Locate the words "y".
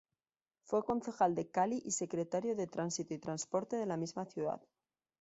1.85-1.91, 3.13-3.19